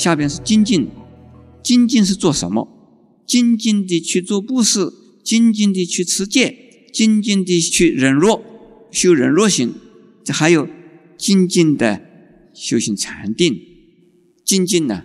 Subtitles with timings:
[0.00, 0.88] 下边是精进，
[1.62, 2.66] 精进是做什么？
[3.26, 4.90] 精进的去做布施，
[5.22, 8.42] 精进的去持戒，精进的去忍弱，
[8.90, 9.74] 修忍弱心，
[10.24, 10.66] 这还有
[11.18, 12.00] 精进的
[12.54, 13.60] 修行禅定。
[14.42, 15.04] 精进呢，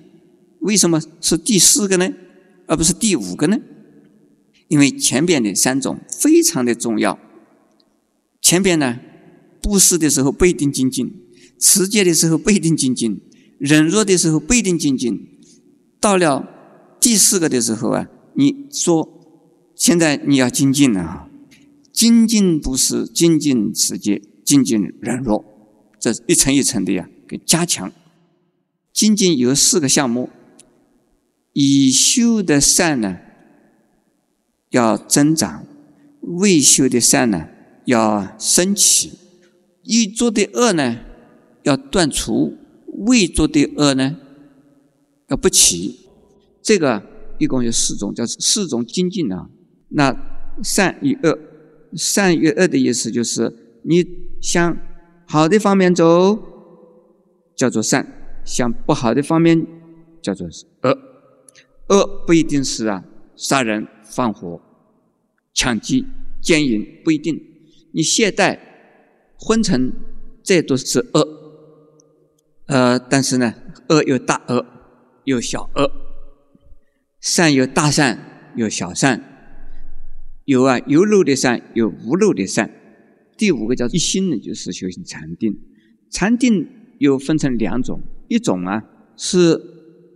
[0.61, 2.09] 为什么是第四个呢，
[2.65, 3.57] 而不是第五个呢？
[4.69, 7.19] 因为前边的三种非常的重要。
[8.41, 9.01] 前边呢，
[9.61, 11.13] 布施的时候不一定精进，
[11.59, 13.19] 持戒的时候不一定精进，
[13.57, 15.27] 忍弱的时候不一定精进。
[15.99, 16.47] 到了
[16.99, 19.09] 第四个的时候啊，你说
[19.75, 21.29] 现在你要精进了啊，
[21.91, 25.43] 精进不是精进持戒，精进忍弱，
[25.99, 27.91] 这一层一层的呀，给加强。
[28.93, 30.29] 精进有四个项目，
[31.53, 33.17] 已修的善呢
[34.69, 35.65] 要增长，
[36.21, 37.47] 未修的善呢。
[37.85, 39.11] 要升起，
[39.83, 41.01] 已做的恶呢，
[41.61, 42.53] 要断除；
[42.97, 44.17] 未做的恶呢，
[45.29, 45.99] 要不起。
[46.61, 47.03] 这个
[47.37, 49.49] 一共有四种，叫四种精进啊。
[49.89, 50.15] 那
[50.63, 51.37] 善与恶，
[51.93, 54.05] 善与恶的意思就是，你
[54.41, 54.77] 向
[55.27, 56.39] 好的方面走，
[57.55, 58.03] 叫做善；
[58.43, 59.65] 向不好的方面，
[60.21, 60.47] 叫做
[60.81, 60.97] 恶。
[61.89, 64.59] 恶不一定是啊，杀人、放火、
[65.53, 66.03] 抢劫、
[66.41, 67.39] 奸淫，不一定。
[67.91, 68.57] 你懈怠、
[69.37, 69.93] 昏沉，
[70.41, 71.44] 这都是恶。
[72.67, 73.53] 呃，但是呢，
[73.89, 74.65] 恶有大恶，
[75.23, 75.85] 有小恶；
[77.21, 79.19] 善有大善，有小善；
[80.45, 82.71] 有啊有漏的善，有无漏的善。
[83.37, 85.55] 第五个叫一心呢，就是修行禅定。
[86.09, 86.67] 禅定
[86.99, 88.83] 又分成两种，一种啊
[89.17, 89.61] 是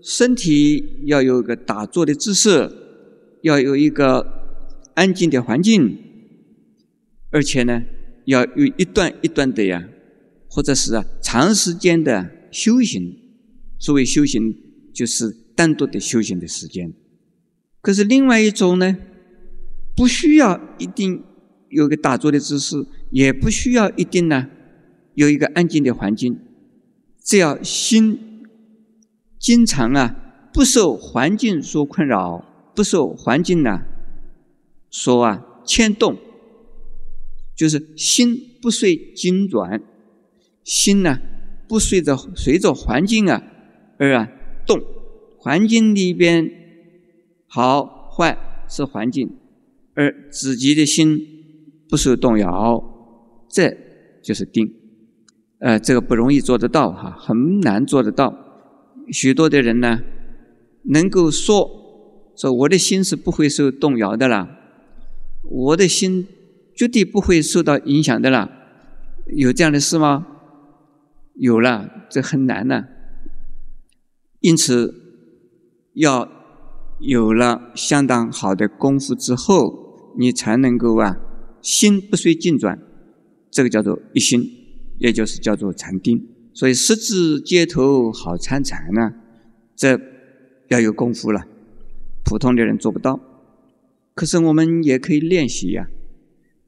[0.01, 2.71] 身体要有一个打坐的姿势，
[3.43, 4.25] 要有一个
[4.95, 5.97] 安静的环境。
[7.31, 7.83] 而且呢，
[8.25, 9.87] 要有一段一段的呀，
[10.47, 13.17] 或者是啊长时间的修行。
[13.77, 14.55] 所谓修行，
[14.93, 16.93] 就是单独的修行的时间。
[17.81, 18.97] 可是另外一种呢，
[19.95, 21.23] 不需要一定
[21.69, 24.49] 有个打坐的姿势，也不需要一定呢
[25.13, 26.37] 有一个安静的环境，
[27.23, 28.43] 只要心
[29.39, 33.83] 经常啊不受环境所困扰，不受环境呢
[34.89, 36.17] 所啊牵动。
[37.55, 39.81] 就是心不随经转，
[40.63, 41.19] 心呢
[41.69, 43.41] 不随着随着环境啊
[43.99, 44.27] 而啊
[44.65, 44.81] 动，
[45.37, 46.49] 环境里边
[47.47, 48.37] 好坏
[48.67, 49.29] 是环境，
[49.93, 51.21] 而自己的心
[51.87, 52.83] 不受动摇，
[53.49, 53.77] 这
[54.23, 54.73] 就是定。
[55.59, 58.35] 呃，这个不容易做得到哈，很难做得到。
[59.11, 60.01] 许多的人呢，
[60.85, 61.69] 能够说
[62.35, 64.57] 说我的心是不会受动摇的啦，
[65.43, 66.27] 我的心。
[66.75, 68.49] 绝对不会受到影响的啦，
[69.35, 70.25] 有这样的事吗？
[71.39, 72.85] 有了，这很难呢。
[74.41, 74.93] 因此，
[75.93, 76.29] 要
[76.99, 81.17] 有了相当好的功夫之后，你才能够啊，
[81.61, 82.77] 心不随境转，
[83.49, 84.43] 这个叫做一心，
[84.97, 86.27] 也就是叫做禅定。
[86.53, 89.13] 所以，十指街头好参禅呢，
[89.75, 89.99] 这
[90.67, 91.45] 要有功夫了，
[92.25, 93.19] 普通的人做不到。
[94.13, 95.87] 可是我们也可以练习呀。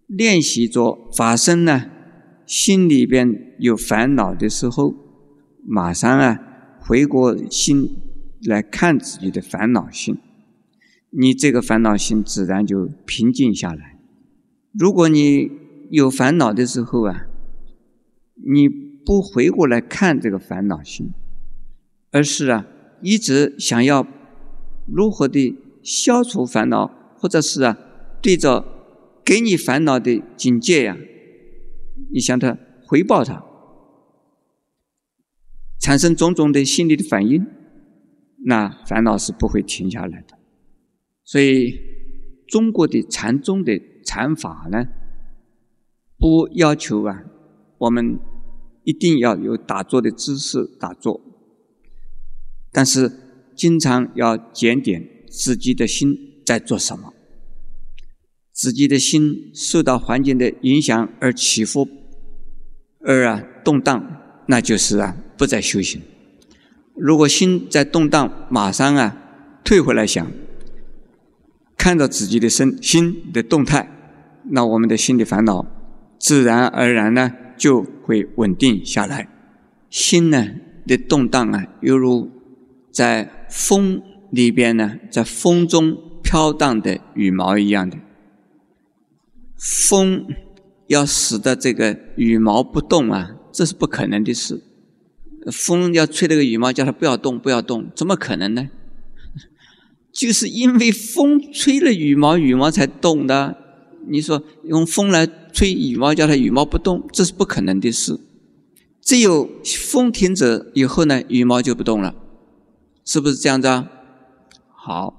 [0.07, 1.89] 练习着法身呢，
[2.51, 4.93] 心里边有烦恼的时候，
[5.65, 6.37] 马上啊
[6.81, 7.95] 回过心
[8.43, 10.17] 来看自己的烦恼心，
[11.11, 13.97] 你这个烦恼心自然就平静下来。
[14.77, 15.49] 如果你
[15.91, 17.25] 有烦恼的时候啊，
[18.45, 21.13] 你不回过来看这个烦恼心，
[22.11, 22.67] 而是啊
[23.01, 24.05] 一直想要
[24.85, 27.77] 如何的消除烦恼，或者是啊
[28.21, 28.65] 对着。
[29.23, 30.97] 给你烦恼的警戒呀，
[32.09, 32.57] 你向他
[32.87, 33.43] 回报他，
[35.79, 37.45] 产生种种的心理的反应，
[38.45, 40.37] 那烦恼是不会停下来的。
[41.23, 41.79] 所以，
[42.47, 44.85] 中国的禅宗的禅法呢，
[46.17, 47.23] 不要求啊，
[47.77, 48.19] 我们
[48.83, 51.21] 一定要有打坐的姿势打坐，
[52.71, 53.11] 但是
[53.55, 57.13] 经常要检点自己的心在做什么。
[58.53, 61.87] 自己的心受到环境的影响而起伏，
[62.99, 66.01] 而啊动荡，那就是啊不再修行。
[66.95, 69.17] 如果心在动荡，马上啊
[69.63, 70.31] 退回来想，
[71.77, 73.89] 看到自己的身心的动态，
[74.49, 75.65] 那我们的心的烦恼
[76.19, 79.29] 自然而然呢就会稳定下来。
[79.89, 80.47] 心呢
[80.85, 82.29] 的动荡啊，犹如
[82.91, 87.97] 在风里边呢，在风中飘荡的羽毛一样的。
[89.61, 90.25] 风
[90.87, 94.59] 要使得这个羽毛不动啊，这是不可能的事。
[95.51, 98.69] 风要吹那个羽毛，叫它不要动，不要动，怎么可能呢？
[100.11, 103.55] 就是因为风吹了羽毛，羽毛才动的。
[104.07, 108.19] 你说用风来吹羽毛，叫它羽毛不动，这是不可能的事。
[109.03, 112.15] 只有风停止以后呢，羽毛就不动了，
[113.05, 113.91] 是不是这样子啊？
[114.75, 115.13] 好，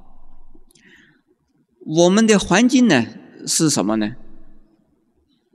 [1.86, 3.06] 我们的环境呢
[3.46, 4.16] 是什么呢？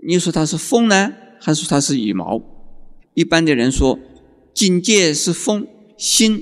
[0.08, 2.42] 你说它是风呢，还是它是羽毛？
[3.14, 4.00] 一般的人说，
[4.54, 5.68] 境界是风，
[5.98, 6.42] 心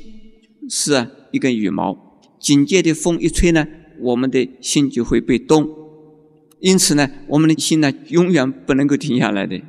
[0.69, 2.19] 是一根羽毛。
[2.39, 3.65] 境界的风一吹呢，
[3.99, 5.67] 我们的心就会被动。
[6.59, 9.59] 因此呢，我们的心呢，永远不能够停下来的。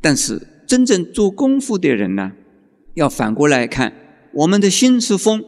[0.00, 2.32] 但是真正做功夫的人呢，
[2.94, 3.92] 要反过来看，
[4.32, 5.44] 我们的心是风，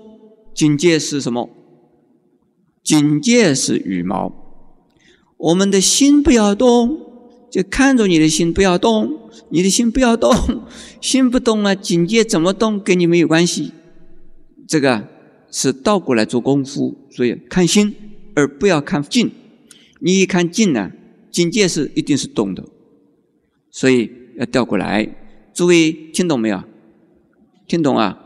[0.53, 1.49] 境界是什么？
[2.85, 4.35] 境界是羽毛。
[5.39, 7.08] 我们的心不要动，
[7.51, 10.65] 就看着你的心不要动，你的心不要动，
[11.01, 13.73] 心不动了，境界怎么动跟你没有关系。
[14.67, 15.09] 这个。
[15.51, 17.95] 是倒过来做功夫，所以看心
[18.35, 19.31] 而不要看境。
[19.99, 20.93] 你一看境呢，
[21.31, 22.63] 境界是一定是动的，
[23.71, 25.09] 所以要调过来。
[25.55, 26.63] 诸位听懂没有？
[27.67, 28.23] 听懂啊？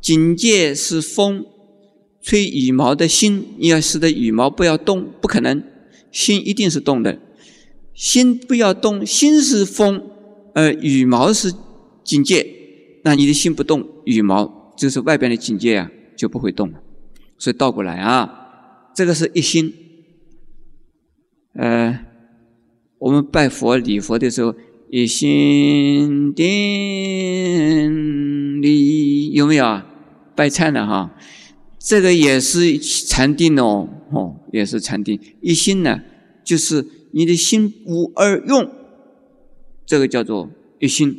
[0.00, 1.46] 境界是风，
[2.20, 5.62] 吹羽毛的心，你要使得羽毛不要动，不可能。
[6.10, 7.20] 心一定是动的，
[8.00, 10.02] 心不要动，心是风，
[10.54, 11.52] 呃羽毛是
[12.02, 12.46] 境界。
[13.04, 15.90] 那你的心不动，羽毛就是外边的境界啊。
[16.16, 16.70] 就不会动，
[17.38, 18.30] 所以倒过来啊，
[18.94, 19.72] 这个是一心。
[21.54, 21.98] 呃，
[22.98, 24.54] 我们拜佛礼佛的时候，
[24.90, 26.50] 一心定
[28.60, 29.86] 力有没有啊？
[30.36, 31.16] 拜忏的哈，
[31.78, 35.18] 这个也是禅定哦，哦，也是禅定。
[35.40, 36.02] 一心呢，
[36.44, 38.70] 就是你的心无二用，
[39.84, 41.16] 这个叫做一心，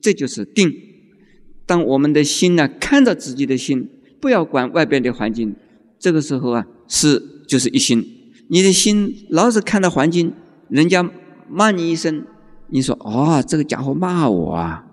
[0.00, 0.72] 这就是定。
[1.66, 3.88] 当我们的心呢，看到自己的心。
[4.20, 5.56] 不要管外边的环境，
[5.98, 8.04] 这个时候啊，是就是一心。
[8.48, 10.34] 你的心老是看到环境，
[10.68, 11.10] 人家
[11.48, 12.26] 骂你一声，
[12.68, 14.84] 你说哦，这个家伙骂我啊，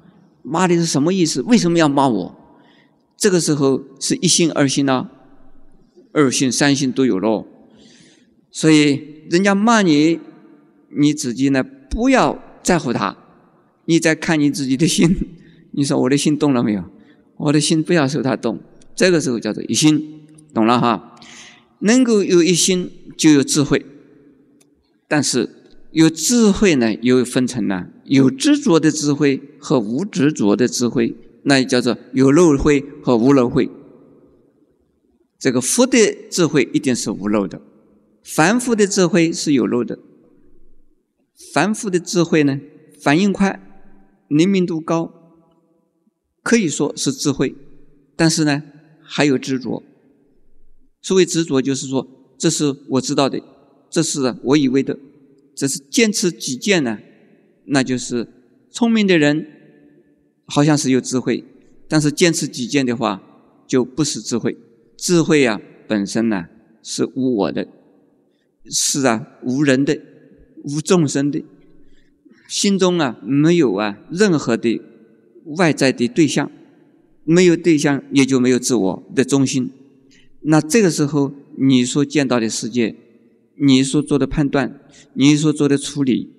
[0.44, 1.42] 骂的是什么意思？
[1.42, 2.36] 为什么要骂我？
[3.18, 5.10] 这个时候是一心二心呢？
[6.14, 7.46] 二心三心都有喽。
[8.52, 10.20] 所以人家骂你，
[10.90, 13.18] 你自己呢不要在乎他，
[13.86, 15.16] 你再看你自己的心，
[15.72, 16.84] 你说我的心动了没有？
[17.38, 18.60] 我的心不要受他动。
[18.96, 21.16] 这个时候叫做一心，懂了哈？
[21.80, 23.86] 能够有一心，就有智慧。
[25.08, 25.48] 但是
[25.92, 33.70] 有智慧呢，又分成了有执着的智慧和无执着的智慧，那叫做有漏慧和无漏慧。
[35.38, 35.98] 这个佛的
[36.32, 37.62] 智慧一定是无漏的，
[38.36, 39.98] 凡夫的智慧是有漏的。
[41.54, 42.60] 凡夫的智慧呢，
[43.00, 43.60] 反应快，
[44.28, 45.14] 灵敏度高，
[46.44, 47.56] 可以说是智慧，
[48.16, 48.64] 但是呢。
[49.10, 49.82] 还有执着，
[51.02, 52.06] 所谓执着，就是说，
[52.38, 53.42] 这是我知道的，
[53.90, 55.00] 这是我以为的，
[55.56, 57.00] 这是坚持己见呢。
[57.68, 58.28] 那就是
[58.70, 59.48] 聪明的人，
[60.46, 61.42] 好像是有智慧，
[61.88, 63.24] 但是坚持己见的话，
[63.66, 64.58] 就不是智慧。
[64.98, 66.48] 智慧啊，本身呢
[66.84, 67.66] 是无我的，
[68.70, 70.00] 是啊，无人的，
[70.64, 71.44] 无众生的，
[72.48, 74.82] 心中啊没有啊任何的
[75.58, 76.52] 外在的对象。
[77.30, 79.70] 没有对象，也就没有自我的中心。
[80.44, 82.96] 那这个时候，你所见到的世界，
[83.58, 84.80] 你所做的判断，
[85.14, 86.32] 你所做的处理，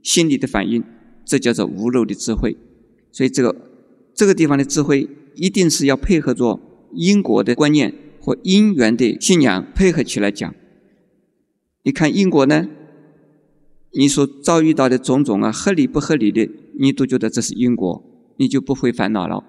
[0.00, 0.84] 心理的反应，
[1.24, 2.56] 这叫做无漏的智慧。
[3.10, 3.56] 所以，这个
[4.14, 6.60] 这个地方的智慧，一定是要配合着
[6.94, 10.54] 因果的观念和因缘的信仰配合起来讲。
[11.88, 12.68] 你看因果呢，
[13.92, 16.46] 你所遭遇到的种种啊，合理不合理的，
[16.78, 18.04] 你都觉得这是因果，
[18.36, 19.42] 你就不会烦恼了。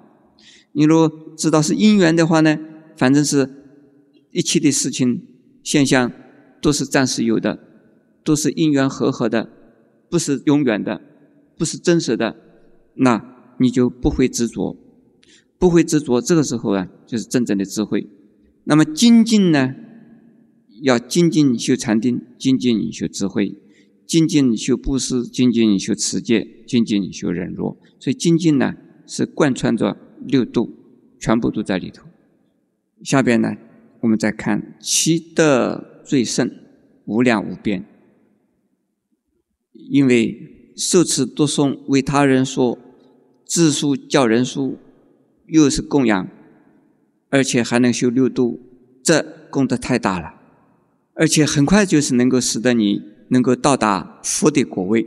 [0.71, 2.57] 你如果知道是因缘的话呢，
[2.95, 3.49] 反正是
[4.31, 5.21] 一切的事情
[5.63, 6.09] 现象
[6.61, 7.59] 都是暂时有的，
[8.23, 9.49] 都是因缘和合的，
[10.09, 11.01] 不是永远的，
[11.57, 12.37] 不是真实的，
[12.93, 13.21] 那
[13.57, 14.77] 你就不会执着，
[15.57, 16.21] 不会执着。
[16.21, 18.07] 这个时候啊，就是真正的智慧。
[18.63, 19.75] 那么精进呢，
[20.81, 23.55] 要精进修禅定，精进修智慧，
[24.05, 27.77] 精进修布施，精进修持戒，精进修忍辱。
[27.99, 28.75] 所以精进呢，
[29.07, 29.97] 是贯穿着。
[30.27, 30.69] 六度
[31.17, 32.05] 全部都在里头。
[33.05, 33.55] 下边呢，
[34.01, 36.51] 我们再看其德最胜，
[37.05, 37.85] 无量无边。
[39.71, 42.77] 因为受持读诵为他人说，
[43.45, 44.77] 自书教人书，
[45.47, 46.29] 又是供养，
[47.29, 48.59] 而且还能修六度，
[49.01, 50.38] 这功德太大了。
[51.19, 55.05] 而且很快就是能够使得你能够到达佛的果位。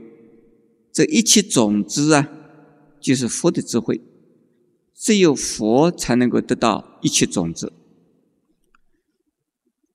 [0.92, 2.28] 这一切种子啊，
[3.00, 4.02] 就是佛的智慧。
[4.94, 7.72] 只有佛才能够得到一切种子。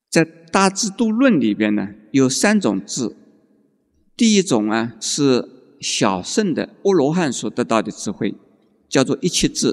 [0.09, 3.15] 在《大智度论》里边呢，有三种智。
[4.17, 5.47] 第一种啊，是
[5.79, 8.33] 小圣的阿罗汉所得到的智慧，
[8.89, 9.69] 叫做一切智；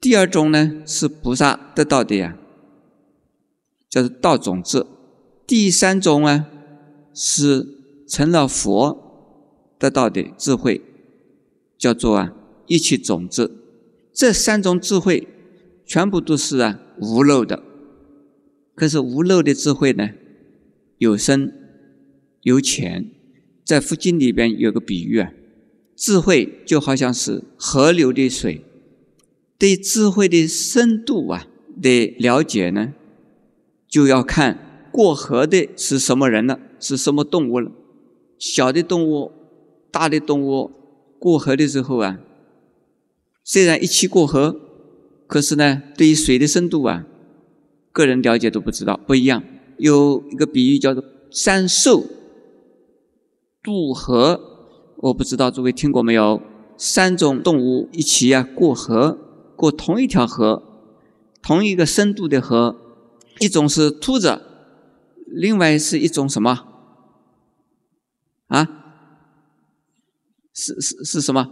[0.00, 2.36] 第二种呢，是菩萨得到的呀，
[3.88, 4.84] 叫做道种智；
[5.46, 6.46] 第三种啊，
[7.12, 7.66] 是
[8.08, 10.80] 成了佛得到的智慧，
[11.76, 12.32] 叫做啊
[12.66, 13.60] 一切种子。
[14.12, 15.28] 这三种智慧
[15.84, 17.62] 全部都是啊无漏的。
[18.74, 20.10] 可是无漏的智慧呢，
[20.98, 21.52] 有深
[22.42, 23.10] 有浅。
[23.64, 25.32] 在佛经里边有个比喻啊，
[25.96, 28.62] 智慧就好像是河流的水。
[29.58, 31.46] 对智慧的深度啊
[31.80, 32.92] 的了解呢，
[33.88, 37.68] 就要看过河的是什么人了，是什么动物了。
[38.38, 39.32] 小的动物、
[39.90, 40.70] 大的动物
[41.18, 42.20] 过河的时候啊，
[43.42, 44.54] 虽然一起过河，
[45.26, 47.04] 可是呢，对于水的深度啊。
[47.90, 49.42] 个人了解都不知道，不一样。
[49.78, 52.04] 有一个比喻叫做“三兽
[53.60, 54.40] 渡河”，
[54.98, 56.40] 我不知道诸位听过没有？
[56.76, 59.18] 三种动物一起啊过河，
[59.56, 60.62] 过同一条河，
[61.42, 62.76] 同一个深度的河。
[63.40, 64.40] 一种是兔子，
[65.34, 66.66] 另外是一种什么？
[68.46, 68.68] 啊？
[70.52, 71.48] 是是是什么？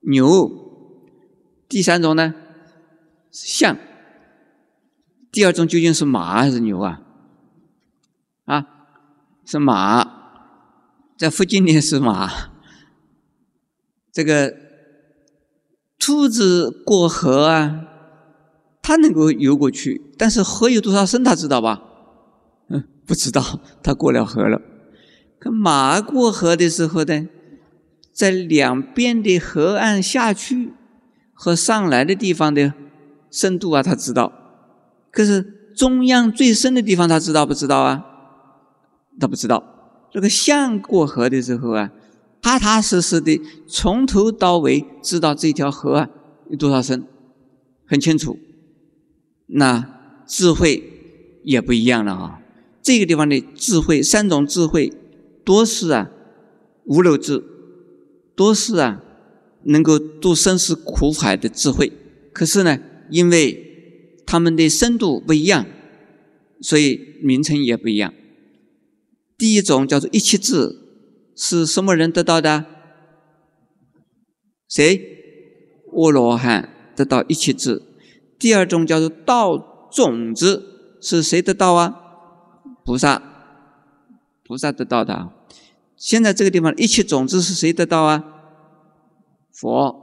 [0.00, 0.50] 牛。
[1.68, 2.34] 第三种呢？
[3.30, 3.76] 象。
[5.30, 7.00] 第二种究竟是马还是牛啊？
[8.44, 8.66] 啊，
[9.44, 10.04] 是马，
[11.16, 12.50] 在附近的是马。
[14.12, 14.54] 这个
[15.98, 17.84] 兔子过河啊，
[18.82, 21.82] 它能够游过去，但是河有多少深，它知道吧？
[22.68, 24.60] 嗯， 不知道，他过了河了。
[25.38, 27.28] 可马过河的时候呢，
[28.12, 30.72] 在两边的河岸下去
[31.32, 32.72] 和上来的地方的
[33.30, 34.32] 深度啊，他知道。
[35.10, 38.04] 可是中央最深的地方，他知道不知道啊？
[39.20, 39.62] 他不知道。
[40.10, 41.90] 这个象过河的时候啊，
[42.40, 46.08] 踏踏实实的从头到尾知道这条河啊
[46.48, 47.04] 有多少深，
[47.86, 48.38] 很清楚。
[49.46, 49.84] 那
[50.26, 50.82] 智慧
[51.42, 52.40] 也不一样了啊。
[52.84, 54.92] 这个地方的智慧，三种智慧，
[55.42, 56.10] 多是啊
[56.84, 57.42] 无漏智，
[58.36, 59.02] 多是啊
[59.64, 61.90] 能够度生死苦海的智慧。
[62.34, 62.78] 可是呢，
[63.10, 65.64] 因为他们的深度不一样，
[66.60, 68.12] 所以名称也不一样。
[69.38, 70.76] 第一种叫做一切智，
[71.34, 72.66] 是什么人得到的？
[74.68, 75.00] 谁？
[75.90, 77.80] 阿罗汉得到一切智。
[78.38, 82.02] 第二种叫做道种子，是谁得到啊？
[82.84, 83.22] 菩萨，
[84.44, 85.30] 菩萨得到的。
[85.96, 88.24] 现在这个地方一切种子是谁得到啊？
[89.52, 90.02] 佛。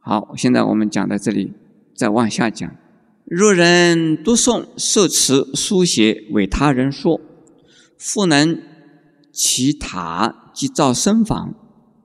[0.00, 1.54] 好，现在我们讲到这里。
[1.96, 2.76] 再往下讲，
[3.24, 7.20] 若人读诵、受持、书写，为他人说，
[7.98, 8.62] 复能
[9.32, 11.54] 其塔及造僧房，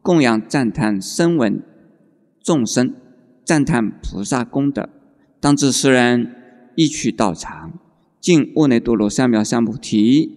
[0.02, 1.62] 供养赞叹声闻
[2.42, 2.96] 众生，
[3.46, 4.90] 赞叹菩萨功德，
[5.40, 7.74] 当知世人一去道场，
[8.24, 10.32] 进阿耨多罗三藐三菩提，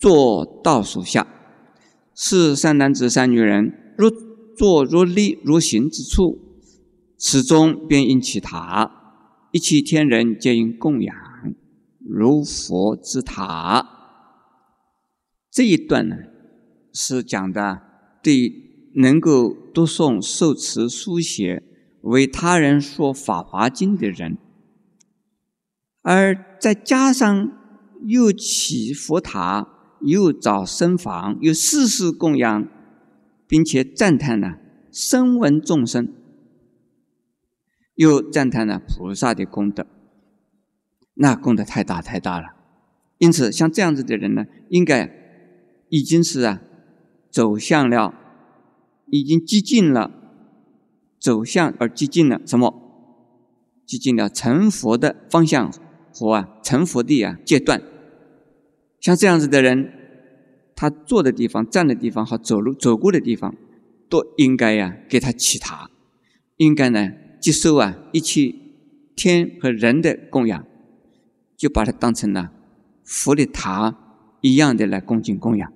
[0.00, 1.28] 坐倒数下，
[2.12, 4.10] 是善男子、善女人，若
[4.56, 6.40] 坐若立若行之处。
[7.16, 8.90] 此中便应起塔，
[9.52, 11.14] 一切天人皆应供养，
[12.04, 13.88] 如佛之塔。
[15.52, 16.16] 这一段呢，
[16.92, 17.80] 是讲的
[18.20, 18.52] 对
[18.96, 21.62] 能够读诵、受持、书写、
[22.00, 24.36] 为他人说法华经的人，
[26.10, 27.52] 而再加上
[28.06, 29.68] 又起佛塔，
[30.00, 32.66] 又造僧房，又世世供养，
[33.46, 34.54] 并且赞叹呢
[34.90, 36.10] 声闻众生。
[37.94, 39.86] 又赞叹了菩萨的功德，
[41.12, 42.54] 那功德太大太大了。
[43.18, 45.12] 因此，像这样子的人呢，应该
[45.90, 46.62] 已经是啊，
[47.30, 48.14] 走向了，
[49.10, 50.10] 已经激进了，
[51.20, 52.72] 走向而激进了什么？
[53.84, 55.70] 激进了成佛的方向
[56.12, 57.82] 和啊成佛地啊阶段。
[59.00, 59.92] 像这样子的人，
[60.74, 63.54] 他坐的地方、站的地方和走路走过的地方，
[64.08, 65.90] 都应该呀给他起塔，
[66.56, 67.12] 应该呢。
[67.40, 68.52] 接受啊一切
[69.14, 70.66] 天和人的供养，
[71.56, 72.52] 就把它当成了
[73.04, 73.96] 佛的塔
[74.40, 75.72] 一样的来恭敬供养。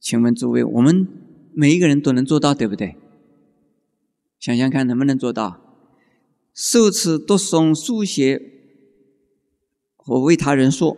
[0.00, 1.06] 请问诸位，我们
[1.52, 2.96] 每一个人都能做到，对不对？
[4.38, 5.60] 想想看，能不能做到？
[6.54, 8.40] 受持、读诵、书写
[10.10, 10.96] 我为他人说，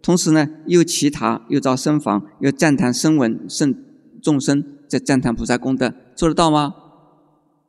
[0.00, 3.74] 同时呢，又祈他又造僧房，又赞叹声闻圣
[4.22, 6.72] 众生，在赞叹菩萨功德，做得到吗？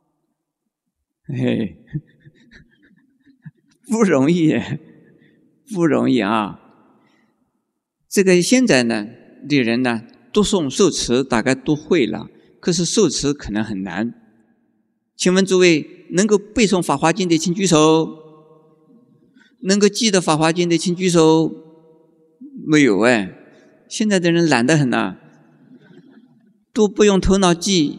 [1.26, 1.82] 嘿，
[3.90, 4.54] 不容易，
[5.74, 6.60] 不容易啊！
[8.08, 9.08] 这个现在呢
[9.48, 10.02] 的人呢，
[10.32, 12.28] 读诵受持大概都会了，
[12.60, 14.14] 可是受持可能很难。
[15.16, 18.25] 请问诸位，能够背诵《法华经》的请举手。
[19.66, 21.52] 能够记得《法华经》的请举手。
[22.68, 23.32] 没有哎，
[23.88, 25.16] 现在的人懒得很呐，
[26.72, 27.98] 都不用头脑记，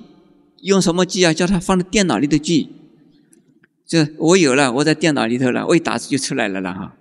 [0.62, 1.32] 用什么记啊？
[1.32, 2.70] 叫他放在电脑里头记。
[3.86, 6.98] 这我有了，我在电脑里头了，我一打字就出来了了哈。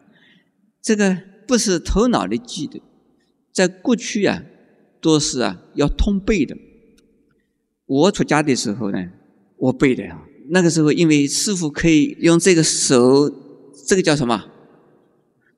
[0.81, 1.19] 这个
[1.49, 2.81] 不是头脑里记的，
[3.53, 4.43] 在过去啊，
[5.01, 6.57] 都是啊要通背的。
[7.87, 9.09] 我出家的时候呢，
[9.57, 10.23] 我背的啊。
[10.51, 13.29] 那个时候因为师傅可以用这个手，
[13.89, 14.45] 这个叫什么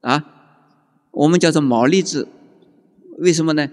[0.00, 0.24] 啊？
[1.10, 2.28] 我们叫做毛粒子，
[3.18, 3.68] 为什么呢？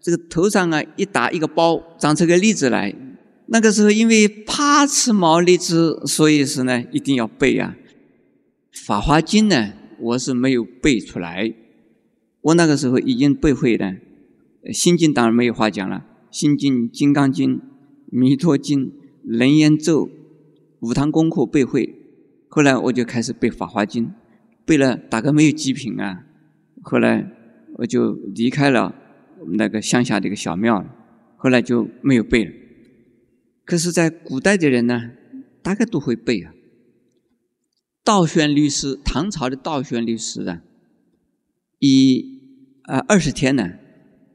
[0.00, 2.94] 这个头上啊一打一个包，长出个粒子来。
[3.46, 7.76] 那个时候因为怕吃毛粒子，所以是呢一定要背啊。
[8.86, 11.52] 《法华经》呢，我是没有背出来。
[12.40, 13.86] 我那个时候已经背会了，
[14.72, 15.96] 《心经》当然没有话讲了，
[16.30, 17.56] 《心经》《金刚经》
[18.08, 18.86] 《弥陀经》
[19.24, 20.06] 《楞严咒》
[20.80, 21.94] 五堂功课背会。
[22.48, 24.06] 后来我就开始背《法华经》，
[24.70, 26.24] 背了大概没有几品啊。
[26.80, 27.28] 后来
[27.78, 28.94] 我就离开了
[29.58, 30.94] 那个乡下的一个小庙了，
[31.36, 32.52] 后来就没有背了。
[33.64, 35.10] 可是，在古代的人呢，
[35.60, 36.52] 大概都会背啊。
[38.04, 40.62] 道宣律师，唐朝的道宣律师啊，
[41.80, 42.40] 以
[42.82, 43.72] 啊二十天呢，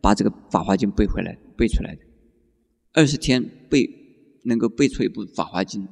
[0.02, 2.02] 把这个《法华经》背回来，背出来的。
[2.91, 3.89] 二十天背，
[4.43, 5.84] 能够背出一部《法华经》。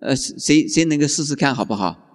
[0.00, 2.11] 呃，谁谁能够试试看好不好？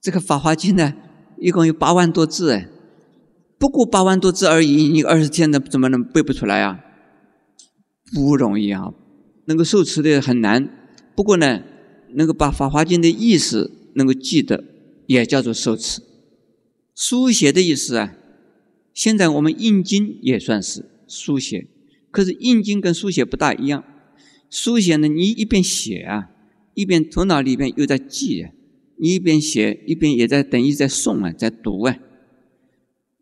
[0.00, 0.94] 这个《法华经》呢，
[1.38, 2.68] 一共有八万多字哎，
[3.58, 6.80] 不过八万多字而已，你二十天的，怎么能背不出来啊？
[8.12, 8.92] 不容易啊！
[9.44, 10.68] 能够受持的很难，
[11.14, 11.62] 不过呢，
[12.14, 14.64] 能够把《法华经》的意思能够记得，
[15.06, 16.00] 也叫做受持。
[16.94, 18.14] 书写的意思啊，
[18.94, 21.68] 现在我们印经也算是书写，
[22.10, 23.84] 可是印经跟书写不大一样。
[24.48, 26.30] 书写呢，你一边写啊，
[26.74, 28.59] 一边头脑里边又在记，你
[29.00, 31.96] 一边写一边也在等于在诵啊，在读啊。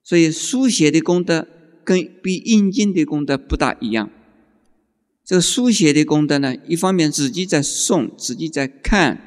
[0.03, 1.47] 所以书写的功德
[1.85, 4.11] 跟比印经的功德不大一样。
[5.25, 9.21] 这个书写的功德呢，一方面自己在诵，自己在看，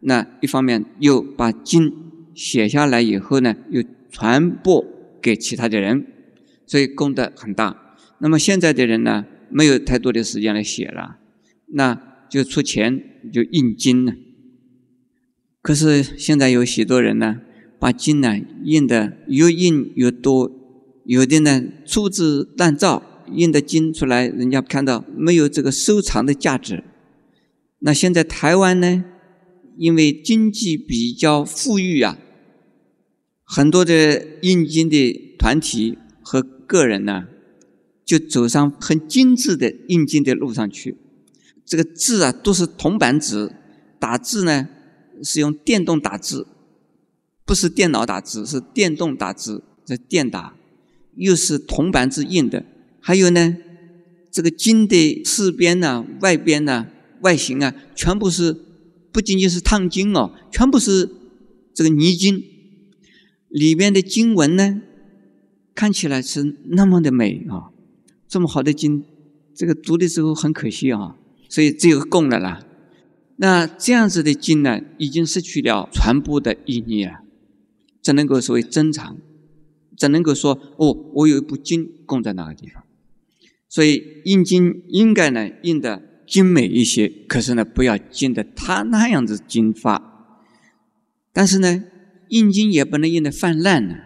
[0.00, 1.92] 那一方面又把经
[2.34, 4.84] 写下来以后呢，又传播
[5.20, 6.06] 给其他的人，
[6.66, 7.96] 所以功德很大。
[8.18, 11.18] 那么现在的人呢，没有太多的时间来写了，
[11.66, 14.14] 那就出钱就印经了。
[15.64, 17.40] 可是现在有许多人呢，
[17.78, 20.52] 把经呢印的越印越多，
[21.06, 23.02] 有的呢粗制滥造。
[23.32, 26.84] 印的经出来，人家看到没有这个收藏的价值。
[27.78, 29.02] 那现在台湾呢，
[29.78, 32.18] 因为经济比较富裕啊，
[33.42, 37.24] 很多的印经的团体和个人呢，
[38.04, 40.98] 就走上很精致的印经的路上去。
[41.64, 43.50] 这个字啊，都是铜板纸，
[43.98, 44.68] 打字呢
[45.22, 46.46] 是用电动打字，
[47.44, 50.54] 不是电脑打字，是电动打字，这电打，
[51.16, 52.64] 又是铜板纸印的。
[53.00, 53.56] 还有呢，
[54.30, 56.86] 这个金的四边呢、外边呢、
[57.20, 58.56] 外形啊，全部是
[59.12, 61.10] 不仅仅是烫金哦，全部是
[61.74, 62.42] 这个泥金。
[63.48, 64.82] 里边的经文呢，
[65.74, 67.70] 看起来是那么的美啊，
[68.26, 69.04] 这么好的经，
[69.54, 71.16] 这个读的时候很可惜啊，
[71.48, 72.66] 所以只有供了啦。
[73.36, 77.22] 那这样子的经呢，已经失去了传播的意义了，
[78.00, 79.16] 只能够所谓珍藏，
[79.96, 82.84] 只能够说哦，我有一部经供在那个地方。
[83.68, 90.38] 所以印经应该呢印的精美一些，可是呢不要印的他那样子精发。
[91.32, 91.82] 但是呢
[92.28, 93.96] 印经也不能印的泛滥呢。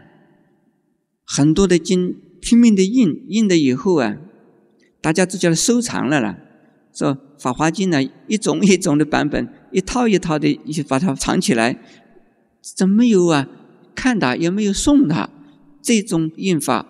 [1.27, 4.17] 很多的经拼命的印，印的以后啊，
[5.03, 6.39] 大家都叫收藏了啦。
[6.95, 11.79] 说《法华经》呢一种一种的版本，一套一套的一些把它藏起来，
[12.61, 13.49] 怎么有啊？
[13.95, 15.31] 看它也没有送它，
[15.83, 16.87] 这种印法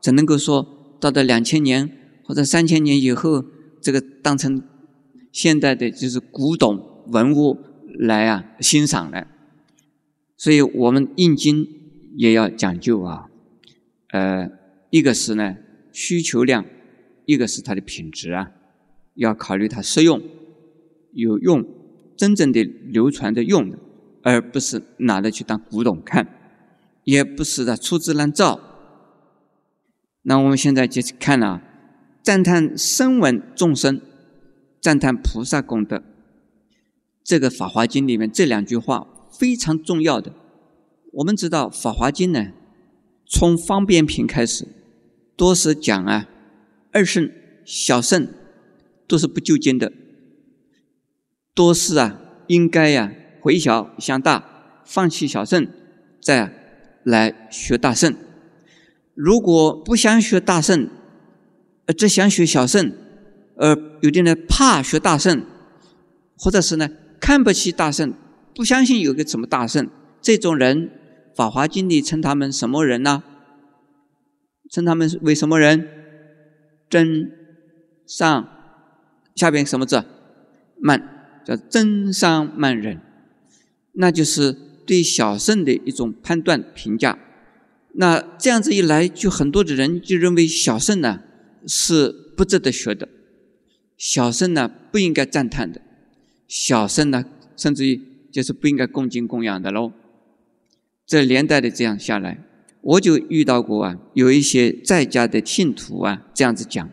[0.00, 1.90] 只能够说到了两千年。
[2.28, 3.44] 或者三千年以后，
[3.80, 4.60] 这个当成
[5.30, 7.56] 现代的就是古董文物
[8.00, 9.28] 来啊欣赏了，
[10.36, 11.64] 所以我们印经
[12.16, 13.26] 也要讲究啊，
[14.10, 14.50] 呃，
[14.90, 15.54] 一个是呢
[15.92, 16.64] 需求量，
[17.26, 18.50] 一个是它的品质啊，
[19.16, 20.22] 要考虑它实用、
[21.12, 21.66] 有用、
[22.16, 23.78] 真正的流传的用的，
[24.22, 26.26] 而不是拿来去当古董看，
[27.04, 28.60] 也不是的粗制滥造。
[30.22, 31.62] 那我们现在就是看啊。
[32.22, 34.00] 赞叹声闻众生，
[34.80, 36.02] 赞叹菩萨功德。
[37.22, 39.06] 这个《法华经》里面这两句话
[39.38, 40.32] 非常重要的。
[41.12, 42.50] 我们知道《法华经》呢，
[43.28, 44.66] 从方便品开始，
[45.36, 46.28] 多是讲啊，
[46.90, 47.30] 二圣、
[47.64, 48.26] 小圣
[49.06, 49.92] 都是不究竟的，
[51.54, 55.66] 多是啊，应该呀，回小向大，放弃小圣，
[56.20, 56.52] 再
[57.04, 58.14] 来学大圣。
[59.14, 60.88] 如果不想学大圣，
[61.86, 62.92] 呃，只想学小圣，
[63.56, 65.42] 呃，有的人怕学大圣，
[66.36, 66.88] 或者是呢？
[67.18, 68.12] 看不起大圣，
[68.54, 69.88] 不相信有个什么大圣，
[70.20, 70.88] 这种人，
[71.34, 73.22] 《法华经》里称他们什么人呢？
[74.70, 75.88] 称他们为什么人？
[76.90, 77.30] 真
[78.06, 78.48] 上
[79.36, 80.02] 下边什么字？
[80.80, 83.00] 慢，叫真上慢人，
[83.92, 84.52] 那就是
[84.84, 87.16] 对小圣的一种判断评价。
[87.92, 91.20] 那这样子一来，就很多的人就认为小圣呢
[91.66, 93.08] 是不值得学的，
[93.96, 95.80] 小圣呢不应该赞叹的。
[96.48, 97.24] 小圣呢，
[97.56, 99.92] 甚至于就是不应该恭敬供养的喽。
[101.06, 102.42] 这连带的这样下来，
[102.82, 106.90] 我就遇到过啊，有一些在家的信徒啊，这样子讲，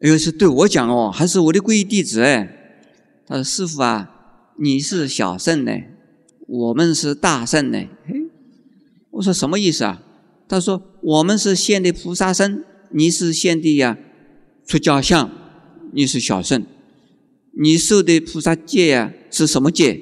[0.00, 2.48] 哎呦，是对我讲哦，还是我的皈依弟子哎？
[3.26, 4.10] 他说：“师傅啊，
[4.58, 5.72] 你是小圣呢，
[6.46, 8.14] 我们是大圣呢。”嘿，
[9.10, 10.02] 我说什么意思啊？
[10.48, 13.98] 他说：“我们是现的菩萨身，你是现的呀
[14.66, 15.30] 出家相，
[15.92, 16.64] 你是小圣。”
[17.60, 20.00] 你受的菩萨戒呀是什么戒？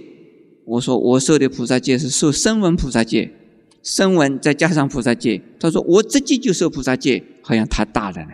[0.65, 3.33] 我说我受的菩萨戒是受声闻菩萨戒，
[3.83, 5.43] 声闻再加上菩萨戒。
[5.59, 8.31] 他说我直接就受菩萨戒，好像他大了呢。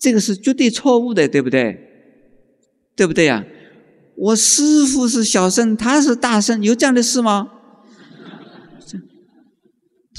[0.00, 1.78] 这个是绝对错误的，对不对？
[2.96, 3.44] 对不对呀？
[4.16, 7.50] 我师父是小圣，他是大圣，有这样的事吗？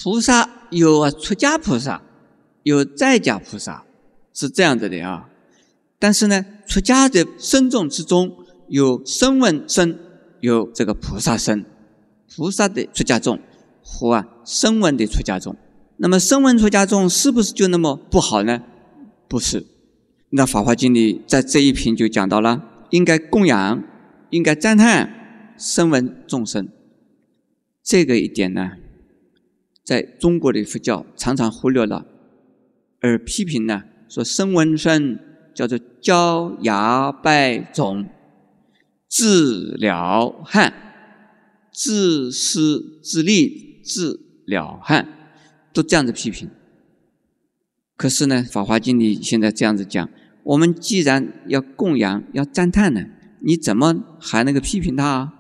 [0.04, 2.02] 菩萨有啊，出家菩萨，
[2.64, 3.84] 有在家菩萨，
[4.34, 5.30] 是这样子的啊。
[6.00, 8.32] 但是呢，出家的僧众之中
[8.70, 9.98] 有声闻僧，
[10.40, 11.64] 有这个菩萨僧，
[12.36, 13.40] 菩萨的出家众
[13.84, 15.56] 和啊声闻的出家众。
[15.98, 18.64] 那么声闻出家众是不是就那么不好呢？
[19.28, 19.68] 不是。
[20.32, 23.84] 那《法华经》里在这一品就讲到了，应该供养，
[24.32, 26.68] 应该赞叹声闻众生。
[27.84, 28.72] 这个一点呢，
[29.84, 32.06] 在中国的佛教常常忽略了，
[33.00, 35.20] 而批评呢说声闻僧。
[35.54, 38.08] 叫做焦牙败种、
[39.10, 40.74] 治了汉、
[41.74, 45.10] 自私自利、治了汉，
[45.74, 46.50] 都这样子批评。
[47.98, 50.10] 可是呢，《法华经》里现在这样子讲：
[50.44, 53.06] 我们既然要供养、要赞叹呢，
[53.42, 55.34] 你怎么还能够批评他啊？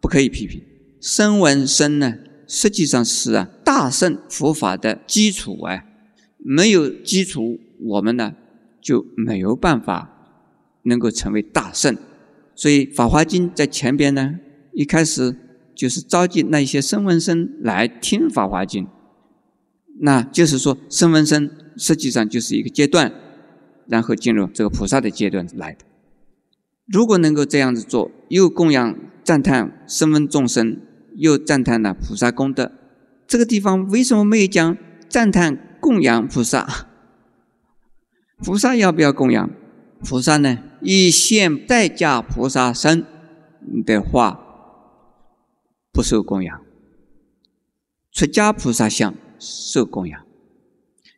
[0.00, 0.62] 不可以批评。
[1.00, 2.14] 声闻声呢，
[2.46, 5.84] 实际上是啊大圣佛法的基础啊，
[6.38, 8.34] 没有基础，我们呢？
[8.82, 10.10] 就没有办法
[10.82, 11.96] 能够成为大圣，
[12.54, 14.34] 所以《法华经》在前边呢，
[14.74, 15.34] 一开始
[15.74, 18.84] 就是召集那些声闻僧来听《法华经》，
[20.00, 23.10] 那就是说声闻僧实际上就是一个阶段，
[23.86, 25.84] 然后进入这个菩萨的阶段来的。
[26.86, 30.80] 如果能够这样子做，又供养赞叹声闻众生，
[31.16, 32.72] 又赞叹了菩萨功德，
[33.26, 34.76] 这个地方为什么没有讲
[35.08, 36.88] 赞叹供养菩萨？
[38.38, 39.50] 菩萨要不要供养？
[40.00, 40.58] 菩萨呢？
[40.82, 43.06] 以现在家菩萨身
[43.86, 44.38] 的话，
[45.90, 46.58] 不受供养；
[48.12, 50.20] 出家菩萨像受供养。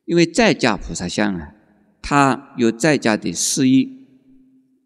[0.04, 1.54] 因为在家菩萨像啊，
[2.08, 4.06] 他有在家的事意，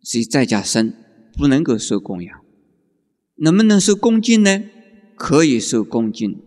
[0.03, 0.95] 是在家身，
[1.37, 2.41] 不能够受供养。
[3.37, 4.65] 能不能受恭敬呢？
[5.17, 6.41] 可以受恭敬，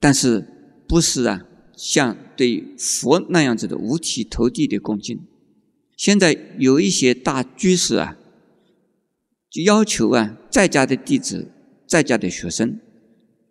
[0.00, 0.44] 但是
[0.88, 1.46] 不是啊？
[1.76, 5.20] 像对佛那样子的五体投地的恭敬，
[5.96, 8.18] 现在有一些大居士啊，
[9.48, 11.52] 就要求啊在家的弟子、
[11.86, 12.80] 在家的学生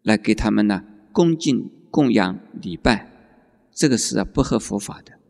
[0.04, 0.84] 来给他们呢
[1.14, 3.10] 恭敬供养礼拜，
[3.74, 5.21] 这个是啊不合佛法的。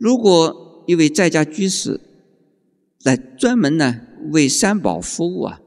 [0.00, 2.00] 如果一位在家居士
[3.04, 5.60] 来专门呢为三宝服务啊，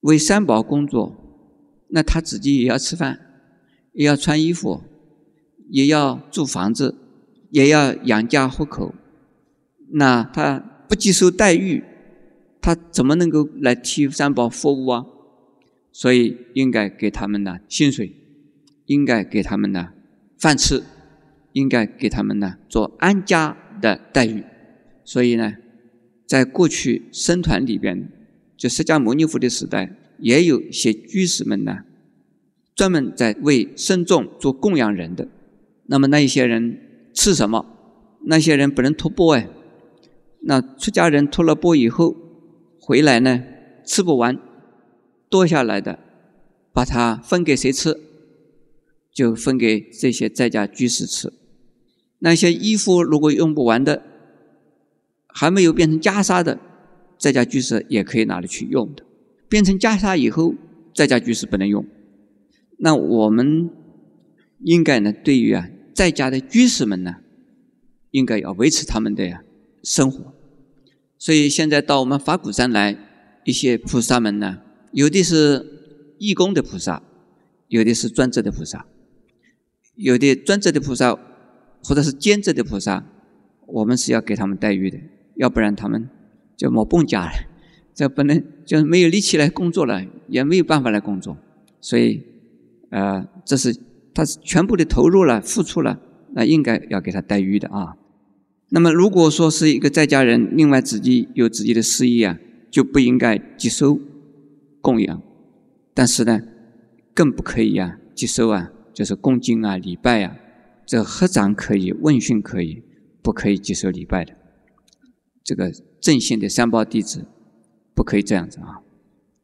[0.00, 1.14] 为三宝工作，
[1.90, 3.26] 那他自己也要吃饭。
[3.92, 4.84] 也要穿衣服，
[5.70, 6.94] 也要住房子，
[7.50, 8.94] 也要养家糊口。
[9.90, 11.82] 那他不接受待遇，
[12.60, 15.04] 他怎么能够来替三宝服务啊？
[15.90, 18.14] 所以应该给他们呢薪水，
[18.86, 19.88] 应该给他们呢
[20.38, 20.84] 饭吃，
[21.52, 24.44] 应该给他们呢做安家的待遇。
[25.04, 25.54] 所以呢，
[26.26, 28.10] 在过去僧团里边，
[28.56, 31.78] 就释迦牟尼佛的时代，也有一些居士们呢。
[32.74, 35.26] 专门在为僧众做供养人的，
[35.86, 36.78] 那么那一些人
[37.12, 37.66] 吃什么？
[38.26, 39.48] 那些人不能托钵哎。
[40.42, 42.14] 那出家人托了钵以后，
[42.80, 43.42] 回来呢
[43.84, 44.38] 吃不完，
[45.28, 45.98] 多下来的，
[46.72, 47.96] 把它分给谁吃？
[49.18, 51.32] 就分给这些在家居士吃。
[52.20, 54.04] 那些衣服如果用不完的，
[55.26, 56.60] 还没有变成袈裟的，
[57.18, 59.02] 在家居士也可以拿来去用的。
[59.48, 60.54] 变成袈裟以后，
[60.94, 61.84] 在家居士不能用。
[62.78, 63.68] 那我们
[64.60, 67.16] 应该呢，对于啊在家的居士们呢，
[68.12, 69.42] 应该要维持他们的呀
[69.82, 70.32] 生活。
[71.18, 72.96] 所以现在到我们法鼓山来，
[73.44, 74.58] 一些菩萨们呢，
[74.92, 77.02] 有的是义工的菩萨，
[77.66, 78.86] 有的是专职的菩萨，
[79.98, 81.12] 有的专职的菩萨
[81.82, 83.04] 或者是兼职的菩萨，
[83.66, 84.98] 我们是要给他们待遇的，
[85.34, 86.08] 要不然他们
[86.56, 87.32] 就没蹦家了，
[87.92, 91.36] 这不能就没有力气来工作了，也没有办法来工作，
[91.80, 92.22] 所以，
[92.90, 93.76] 呃，这是
[94.14, 96.00] 他是全部的投入了、付出了，
[96.32, 97.96] 那应该要给他待遇的啊。
[98.70, 102.38] 那么，如果说是一个在家人，另外自己有自己的事业啊，
[102.70, 103.98] 就不应该接收
[104.80, 105.22] 供养。
[105.94, 106.42] 但是呢，
[107.14, 110.36] 更不可以啊，接收啊，就是恭敬啊、礼拜啊。
[110.84, 112.82] 这合掌可以，问讯可以，
[113.22, 114.34] 不可以接受礼拜的。
[115.44, 117.24] 这个正信的三宝弟子
[117.94, 118.82] 不可以这样子啊。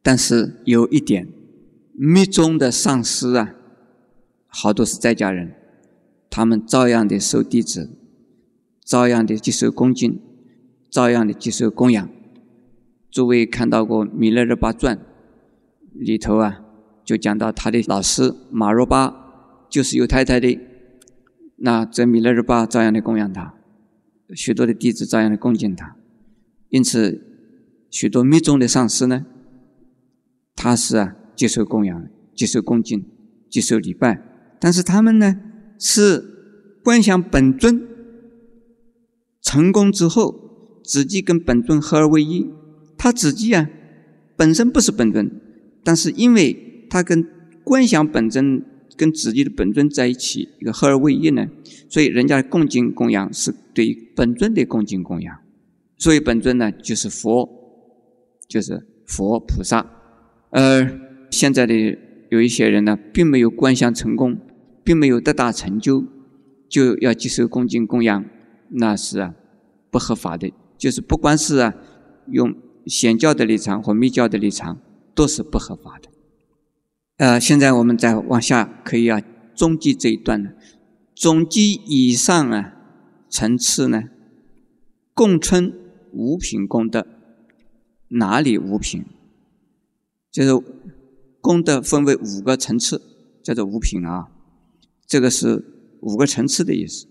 [0.02, 1.28] 但是有一点，
[1.92, 3.54] 密宗的上师啊，
[4.48, 5.54] 好多是在家人，
[6.28, 7.96] 他们照样的收弟子。
[8.84, 10.20] 照样的接受恭敬，
[10.90, 12.08] 照样的接受供养。
[13.08, 14.96] 诸位看到过《弥勒日巴传》
[15.92, 16.60] 里头啊，
[17.04, 19.23] 就讲到他的老师马若巴
[19.74, 20.60] 就是有太太的，
[21.56, 23.56] 那这米勒日巴照样的供养他，
[24.32, 25.96] 许多的弟子照样的恭敬他。
[26.68, 27.20] 因此，
[27.90, 29.26] 许多密宗的上师呢，
[30.54, 33.04] 他是啊接受供养、接受恭敬、
[33.50, 34.22] 接受礼拜，
[34.60, 35.40] 但是他们呢
[35.80, 36.24] 是
[36.84, 37.82] 观想本尊。
[39.42, 42.48] 成功之后，自己跟本尊合而为一。
[42.96, 43.68] 他自己啊，
[44.37, 45.28] 本身不是本尊，
[45.82, 47.26] 但是因为他跟
[47.64, 48.64] 观想本尊
[48.96, 51.46] 跟自己的本尊在一起，一个合而为一呢，
[51.88, 55.38] 所以人家的恭敬供养是对本尊的恭敬供养。
[55.96, 57.48] 所以本尊呢，就是佛，
[58.48, 59.87] 就是佛菩萨。
[60.50, 61.74] 而现在的
[62.30, 64.38] 有一些人呢，并没有观想成功，
[64.83, 66.04] 并没有得大成就，
[66.68, 68.24] 就要接受恭敬供养。
[68.70, 69.35] 那是啊，
[69.90, 70.52] 不合法的。
[70.76, 71.74] 就是不管是啊，
[72.28, 72.54] 用
[72.87, 74.78] 显教的立场或密教的立场，
[75.14, 76.09] 都是不合法的。
[77.16, 79.22] 呃，现在我们再往下可以啊，
[79.55, 80.50] 终极这一段呢，
[81.14, 82.74] 总计以上啊
[83.31, 84.05] 层次呢，
[85.12, 85.72] 共称
[86.12, 87.07] 五品功德。
[88.09, 89.05] 哪里五品？
[90.31, 90.64] 就是
[91.40, 93.00] 功德分为五个层次，
[93.42, 94.29] 叫做五品啊。
[95.07, 97.07] 这个是五个层次的意思。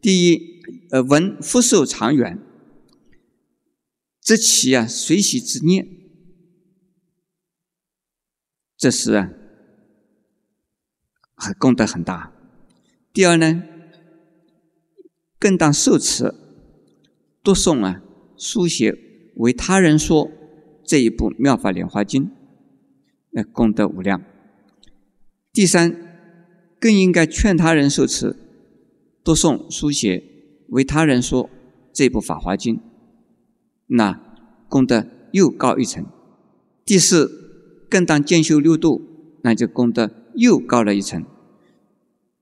[0.00, 0.54] 第一。
[0.90, 2.38] 呃，闻福寿长远，
[4.22, 5.86] 知其啊随喜之念，
[8.78, 9.30] 这是啊，
[11.52, 12.32] 功德很大。
[13.12, 13.62] 第二呢，
[15.38, 16.32] 更当受持、
[17.42, 18.02] 读诵啊、
[18.36, 18.96] 书写
[19.36, 20.30] 为他人说
[20.84, 22.24] 这一部《妙法莲华经》，
[23.30, 24.22] 那功德无量。
[25.52, 25.94] 第三，
[26.80, 28.36] 更应该劝他人受持、
[29.22, 30.30] 读诵、书写。
[30.70, 31.50] 为他人说
[31.92, 32.76] 这部《法华经》，
[33.86, 34.18] 那
[34.68, 36.04] 功德又高一层。
[36.84, 39.02] 第四，更当兼修六度，
[39.42, 41.24] 那就功德又高了一层。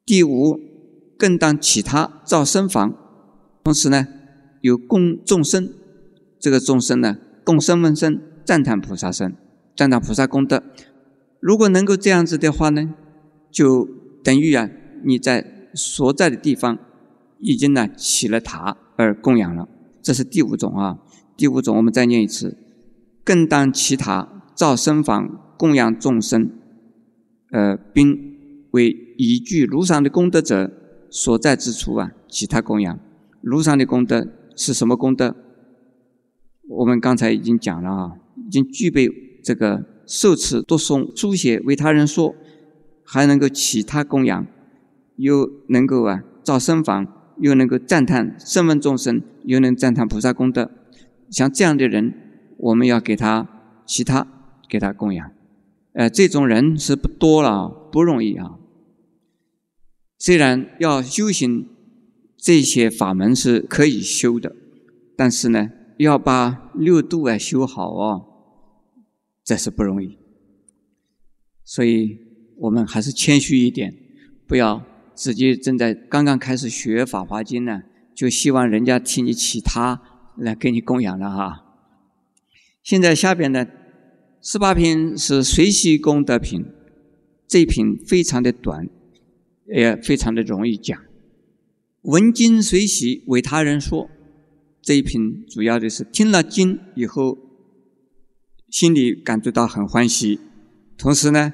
[0.05, 0.59] 第五，
[1.19, 2.95] 更当其他造僧房，
[3.65, 4.07] 同时呢，
[4.61, 5.73] 有供众生，
[6.39, 9.35] 这个众生呢，供声闻声、赞叹菩萨声、
[9.77, 10.63] 赞叹菩萨功德。
[11.41, 12.95] 如果能够这样子的话呢，
[13.51, 13.89] 就
[14.25, 14.69] 等于啊，
[15.05, 16.79] 你在所在的地方。
[17.45, 19.69] 已经呢起了塔而供养了，
[20.01, 21.01] 这是第五种啊。
[21.37, 22.57] 第五种我们再念一次：
[23.25, 26.53] 更当其他造僧房供养众生，
[27.51, 28.17] 呃，并
[28.71, 30.71] 为依据如上的功德者
[31.11, 32.99] 所在之处啊，其他供养。
[33.41, 35.35] 如上的功德是什么功德？
[36.69, 39.09] 我们刚才已经讲了啊，已经具备
[39.43, 42.35] 这个受持、读诵、书写为他人说，
[43.05, 44.47] 还能够其他供养，
[45.17, 47.07] 又能够啊造僧房。
[47.39, 50.71] 又能够赞叹声闻众生，又能赞叹菩萨功德，
[51.29, 52.15] 像这样的人，
[52.59, 53.49] 我们要给他
[53.85, 54.29] 其他
[54.69, 55.31] 给他供养。
[55.95, 58.59] 呃，这种人是不多了，不容易啊。
[60.25, 61.67] 虽然要修行
[62.37, 64.55] 这些法门是可以修的，
[65.17, 68.25] 但是呢，要把六度啊修好哦，
[69.43, 70.17] 这是不容易。
[71.65, 72.19] 所以
[72.59, 73.97] 我们还是谦虚一点，
[74.47, 74.87] 不要。
[75.13, 77.83] 自己正在刚刚开始学《法华经》呢，
[78.15, 80.01] 就希望人家替你其他
[80.37, 81.65] 来给你供养了哈。
[82.85, 83.67] 现在下边呢，
[84.41, 86.65] 十八品是随喜功德品，
[87.49, 88.89] 这一品非常的短，
[89.75, 90.99] 也非常的容易讲。
[92.03, 94.11] 闻经随喜为他人说，
[94.83, 97.39] 这一品主要的是听了经以后，
[98.69, 100.39] 心里感觉到很欢喜，
[100.99, 101.53] 同时呢，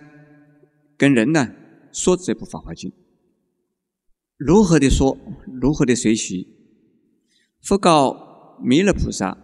[0.97, 1.53] 跟人呢
[1.93, 2.91] 说这部《法华经》，
[4.37, 5.19] 如何的说，
[5.61, 6.49] 如何的随喜。
[7.61, 9.37] 佛告弥勒菩萨：“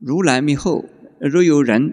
[0.00, 0.84] 如来灭后，
[1.18, 1.92] 若有人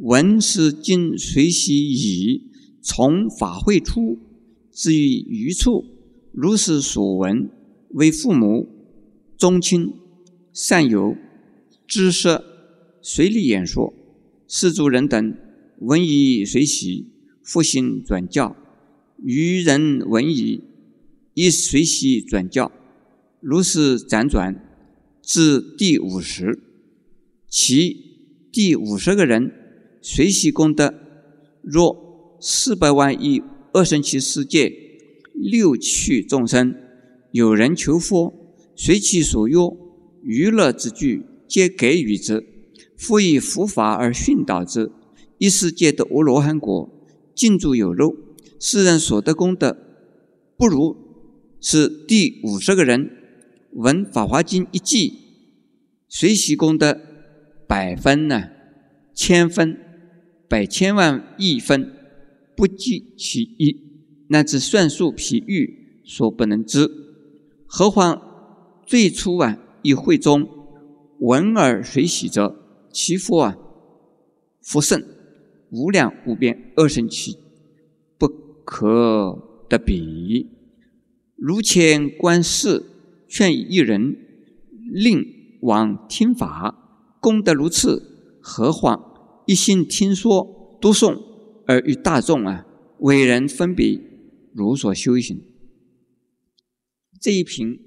[0.00, 2.50] 闻是经随喜已，
[2.82, 4.18] 从法会出，
[4.80, 5.84] 至于余处，
[6.32, 7.50] 如是所闻。”
[7.92, 8.68] 为父母、
[9.36, 9.92] 宗亲、
[10.52, 11.16] 善友、
[11.88, 12.40] 知识
[13.02, 13.92] 随力演说，
[14.46, 15.36] 世族人等
[15.80, 17.08] 闻以随喜，
[17.42, 18.54] 复心转教；
[19.18, 20.62] 愚人闻以
[21.34, 22.70] 亦随喜转教。
[23.40, 24.64] 如是辗转
[25.20, 26.60] 至第五十，
[27.48, 27.96] 其
[28.52, 29.52] 第五十个人
[30.00, 30.94] 随喜功德，
[31.60, 34.72] 若四百万亿二生其世界
[35.34, 36.74] 六趣众生。
[37.32, 38.34] 有人求佛，
[38.74, 39.54] 随其所欲，
[40.22, 42.44] 娱乐之具，皆给予之。
[42.96, 44.90] 复以佛法而训导之，
[45.38, 46.90] 一世界的阿罗汉果，
[47.34, 48.16] 尽住有肉。
[48.58, 49.76] 世人所得功德，
[50.56, 50.96] 不如
[51.60, 53.10] 是第五十个人
[53.72, 55.14] 闻《法华经》一记，
[56.08, 57.00] 随喜功德
[57.66, 58.48] 百分呢，
[59.14, 59.78] 千分，
[60.48, 61.90] 百千万亿分，
[62.60, 63.74] 不计其一，
[64.28, 66.86] 乃至算数譬喻所不能知。
[67.66, 68.20] 何况
[68.86, 70.46] 最初啊，以会中
[71.20, 72.54] 闻而随喜者，
[72.92, 73.56] 其福啊，
[74.60, 75.02] 福盛
[75.70, 77.38] 无量无边，二生起，
[78.18, 78.28] 不
[78.66, 80.50] 可得比。
[81.36, 82.84] 如前观世
[83.26, 84.14] 劝一人
[84.92, 85.24] 令
[85.62, 89.02] 往听法，功德如此，何况
[89.46, 91.29] 一心听说读诵
[91.66, 92.66] 而与大众啊，
[92.98, 94.00] 为人分别，
[94.52, 95.42] 如所修行。
[97.20, 97.78] 这一品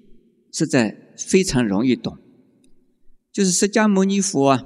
[0.52, 2.18] 实在非常容易懂，
[3.32, 4.64] 就是释迦牟尼佛啊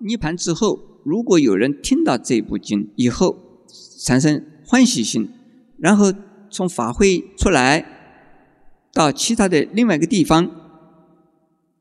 [0.00, 3.64] 涅盘之后，如果有人听到这部经以后
[4.04, 5.30] 产生欢喜心，
[5.78, 6.12] 然后
[6.50, 7.84] 从法会出来
[8.92, 10.50] 到其他的另外一个地方，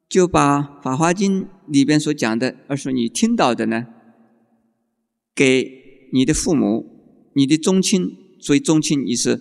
[0.07, 3.87] 就把《法华经》里边所讲的，而说你听到的呢，
[5.35, 5.80] 给
[6.11, 6.85] 你的父母、
[7.33, 9.39] 你的宗亲，所以宗亲你是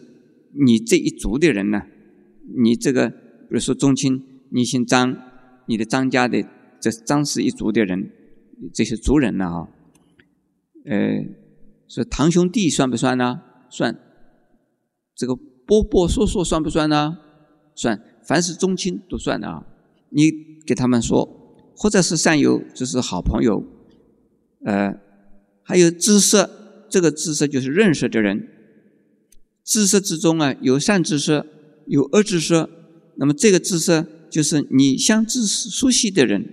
[0.67, 1.83] 你这一族的人呢。
[2.63, 5.17] 你这个，比如说宗亲，你姓张，
[5.67, 6.45] 你的张家的
[6.81, 8.11] 这张氏一族的人，
[8.75, 9.69] 这些族人呢啊，
[10.87, 11.25] 呃，
[11.89, 13.43] 说堂兄弟算不算呢？
[13.69, 13.97] 算。
[15.15, 17.19] 这个波波叔叔算不算呢？
[17.75, 18.03] 算。
[18.27, 19.67] 凡是宗亲都算的啊。
[20.11, 20.31] 你
[20.67, 21.29] 给他们说，
[21.77, 23.63] 或者是善友，就是好朋友，
[24.65, 24.99] 呃，
[25.63, 26.37] 还有知识，
[26.91, 28.49] 这个知识就是认识的人。
[29.65, 31.47] 知识之中啊，有善知识。
[31.87, 32.69] 有恶知识，
[33.17, 36.49] 那么这个知识就是你相知熟悉的人，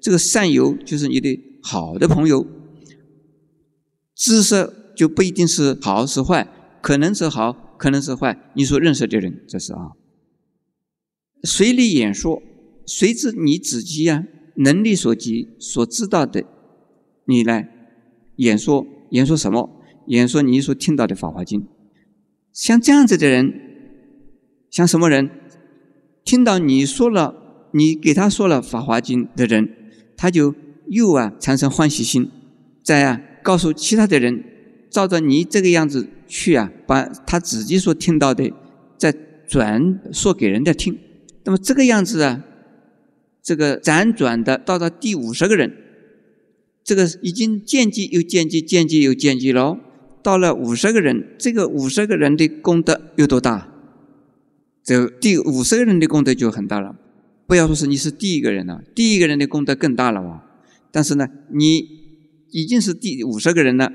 [0.00, 2.44] 这个善友就是你的好的朋友。
[4.16, 6.48] 知识就不一定是好是坏，
[6.82, 8.50] 可能是好，可能是坏。
[8.56, 9.92] 你所认识的人，这是啊。
[11.44, 12.42] 随力演说，
[12.84, 14.24] 随着你自己啊
[14.56, 16.44] 能力所及所知道的，
[17.26, 17.68] 你来
[18.36, 19.79] 演说，演说什么？
[20.18, 21.60] 演说你所听到的《法华经》。
[22.52, 23.66] 像这样子的人。
[24.70, 25.28] 像什么人
[26.22, 27.34] 听到你说了，
[27.72, 29.68] 你给他说了《法华经》的人，
[30.16, 30.54] 他就
[30.86, 32.30] 又啊产生欢喜心，
[32.84, 34.44] 再啊告诉其他的人，
[34.88, 38.52] 照着你这个样子去啊，把他自己所听到的
[38.96, 39.12] 再
[39.48, 40.96] 转说给人家听。
[41.42, 42.44] 那么这个样子啊，
[43.42, 45.76] 这个辗转的到达第五十个人，
[46.84, 49.76] 这个已经间接又间接，间接又间接了，
[50.22, 53.68] 到了五十个人，这个五十个人的功德有多大？
[54.82, 56.96] 这第五十个人的功德就很大了，
[57.46, 60.44] 不要说是你是第一个人了，第一个人的功德更大了哇！
[60.90, 61.86] 但是呢，你
[62.50, 63.92] 已经是第五十个人了，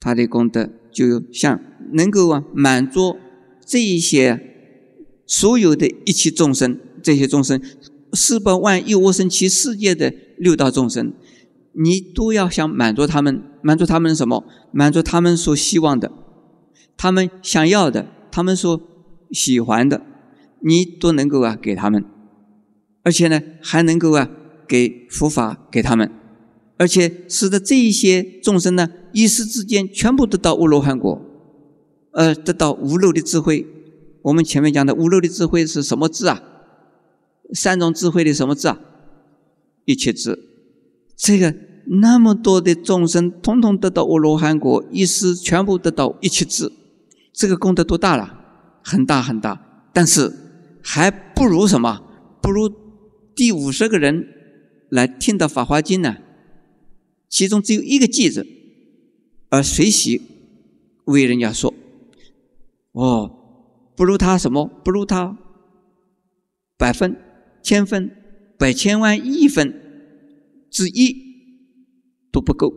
[0.00, 1.60] 他的功德就像
[1.92, 3.16] 能够啊满足
[3.64, 4.40] 这一些
[5.26, 7.62] 所有的一切众生，这些众生
[8.12, 11.12] 四百万亿无生七世界的六道众生，
[11.72, 14.44] 你都要想满足他们，满足他们什么？
[14.72, 16.10] 满足他们所希望的，
[16.96, 18.06] 他们想要的。
[18.34, 18.80] 他们所
[19.30, 20.00] 喜欢的，
[20.60, 22.02] 你都能够啊给他们，
[23.02, 24.26] 而且呢还能够啊
[24.66, 26.10] 给佛法给他们，
[26.78, 31.20] 而且使得这一些众生呢一时之间全部得到阿罗汉果，
[32.12, 33.66] 呃得到无漏的智慧。
[34.22, 36.42] 我们前面讲的无漏的智慧是什么智啊？
[37.52, 38.80] 三种智慧的什么智啊？
[39.84, 40.38] 一切智。
[41.16, 41.54] 这个
[41.86, 46.72] 那么多的众生，统统得到阿罗汉果，一时全部得到一切智，
[47.32, 48.38] 这个功德多大了？
[48.82, 49.88] 很大很大。
[49.92, 50.32] 但是
[50.82, 52.02] 还不如什么？
[52.40, 52.68] 不如
[53.34, 54.26] 第五十个人
[54.90, 56.16] 来听到《法华经》呢？
[57.28, 58.44] 其中只有一个记者，
[59.48, 60.20] 而随喜
[61.04, 61.72] 为人家说
[62.92, 63.30] ：“哦，
[63.96, 64.66] 不如他什么？
[64.84, 65.36] 不如他
[66.76, 67.16] 百分、
[67.62, 68.10] 千分、
[68.58, 69.78] 百千万亿分。”
[70.72, 71.14] 之一
[72.32, 72.72] 都不够，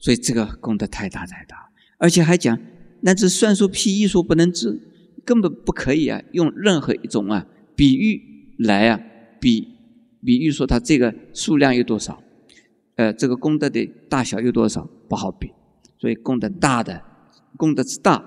[0.00, 2.58] 所以这个功德太大太大，而且还讲
[3.02, 4.80] 那只算术譬一说不能治，
[5.24, 6.20] 根本不可以啊！
[6.32, 7.46] 用任何一种啊
[7.76, 9.00] 比喻来啊
[9.40, 9.68] 比
[10.24, 12.20] 比喻说它这个数量有多少，
[12.96, 15.52] 呃，这个功德的大小有多少不好比，
[16.00, 17.02] 所以功德大的
[17.56, 18.18] 功德之大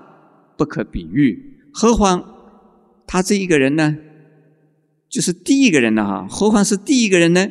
[0.56, 2.24] 不可比喻，何况
[3.06, 3.98] 他这一个人呢，
[5.10, 7.46] 就是第一个人了哈，何况是第一个人呢？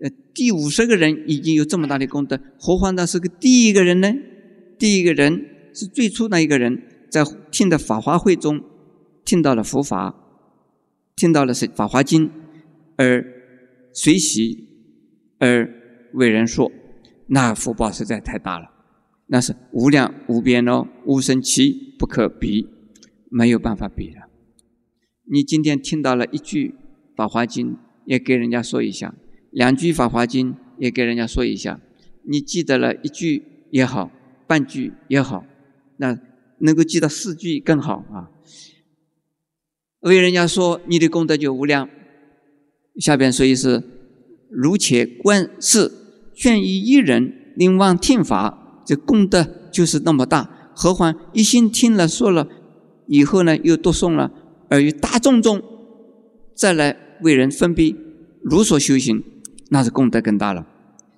[0.00, 4.12] 呃第五十个人已经有这么大的功德，何况他是个第一个人呢？
[4.78, 5.44] 第一个人
[5.74, 8.62] 是最初那一个人，在听的法华会中
[9.24, 10.14] 听到了佛法，
[11.16, 12.28] 听到了是《法华经》，
[12.96, 13.24] 而
[13.92, 14.68] 随喜
[15.38, 15.68] 而
[16.14, 16.70] 为人说，
[17.26, 18.70] 那福报实在太大了，
[19.26, 22.68] 那是无量无边哦，无生期不可比，
[23.30, 24.20] 没有办法比的。
[25.30, 26.68] 你今天听到了一句
[27.16, 27.72] 《法华经》，
[28.06, 29.14] 也给人家说一下。
[29.58, 31.80] 两句《法华经》也给人家说一下，
[32.22, 33.42] 你记得了一句
[33.72, 34.08] 也好，
[34.46, 35.44] 半句也好，
[35.96, 36.16] 那
[36.60, 38.30] 能够记到四句更好啊！
[40.02, 41.90] 为人家说，你的功德就无量。
[43.00, 43.82] 下边说的是：
[44.48, 45.90] 如且观世，
[46.36, 50.70] 劝于一人，令望听法，这功德就是那么大。
[50.72, 52.46] 何况一心听了说了
[53.08, 54.30] 以后呢，又读诵了，
[54.70, 55.60] 而于大众中
[56.54, 57.92] 再来为人分别
[58.44, 59.24] 如所修行。
[59.70, 60.66] 那是功德更大了，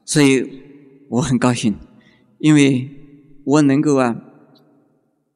[0.04, 0.62] 所以
[1.08, 1.78] 我很高兴，
[2.38, 2.90] 因为
[3.44, 4.16] 我能够啊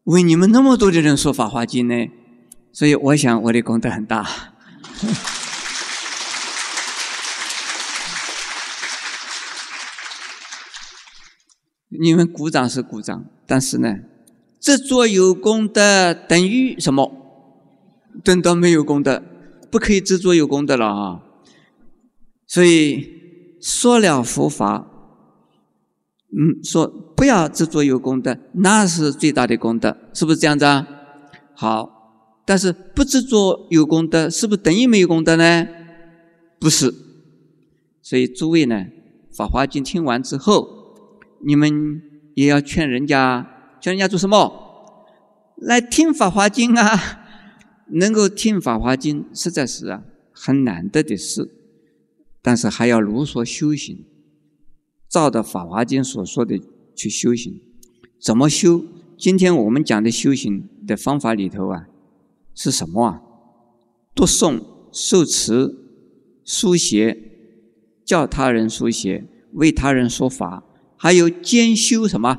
[0.04, 2.10] 为你们那么多的人说《法华经》呢，
[2.72, 4.28] 所以我想我的功德很大。
[11.88, 13.96] 你们鼓掌是鼓掌，但是呢，
[14.60, 17.12] 执着有功德等于什么？
[18.24, 19.22] 等到没有功德，
[19.70, 21.22] 不可以执着有功德了啊！
[22.47, 24.86] 所以说了佛法，
[26.36, 26.86] 嗯，说
[27.16, 30.86] 不要执着有功德，那是最大的功德，是不是这样子啊？
[31.55, 35.66] 好，但是不执着有功德，是不是等于没有功德呢？
[36.59, 36.92] 不是。
[38.03, 38.76] 所以诸位呢，
[39.34, 40.68] 《法华经》听完之后，
[41.47, 42.03] 你们
[42.34, 44.61] 也要劝人家，劝人家做什么？
[45.57, 47.20] 来听《法华经》啊！
[47.92, 51.49] 能够听《法华经》，实在是啊，很难得的事。
[52.47, 54.05] 但是还要如所修行，
[55.09, 56.61] 照着《法华经》所说的
[56.95, 57.59] 去修行。
[58.20, 58.84] 怎么修？
[59.16, 61.86] 今天我们讲的修行的方法里头啊，
[62.55, 63.22] 是什么啊？
[64.14, 65.74] 读诵、受持、
[66.45, 67.18] 书写、
[68.05, 69.24] 教他人书写、
[69.55, 70.64] 为他人说法，
[70.99, 72.38] 还有兼修什么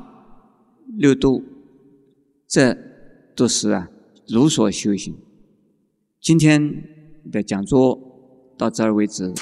[0.96, 1.42] 六度，
[2.46, 2.78] 这
[3.34, 3.90] 都是啊
[4.28, 5.16] 如所修行。
[6.20, 6.84] 今天
[7.32, 9.34] 的讲座到这儿为止。